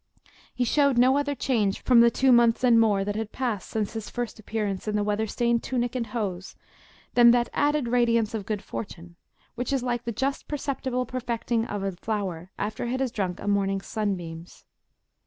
He 0.51 0.63
showed 0.63 0.97
no 0.97 1.15
other 1.15 1.35
change 1.35 1.81
from 1.83 1.99
the 2.01 2.09
two 2.09 2.31
months 2.31 2.63
and 2.63 2.79
more 2.79 3.05
that 3.05 3.15
had 3.15 3.31
passed 3.31 3.69
since 3.69 3.93
his 3.93 4.09
first 4.09 4.39
appearance 4.39 4.87
in 4.87 4.95
the 4.95 5.03
weather 5.03 5.27
stained 5.27 5.61
tunic 5.61 5.93
and 5.93 6.07
hose, 6.07 6.55
than 7.13 7.29
that 7.29 7.49
added 7.53 7.87
radiance 7.87 8.33
of 8.33 8.47
good 8.47 8.63
fortune, 8.63 9.15
which 9.53 9.71
is 9.71 9.83
like 9.83 10.03
the 10.05 10.11
just 10.11 10.47
perceptible 10.47 11.05
perfecting 11.05 11.65
of 11.67 11.83
a 11.83 11.91
flower 11.91 12.49
after 12.57 12.85
it 12.85 12.99
has 12.99 13.11
drunk 13.11 13.39
a 13.39 13.47
morning's 13.47 13.85
sunbeams. 13.85 14.65